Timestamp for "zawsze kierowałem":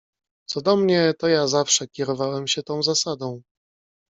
1.47-2.47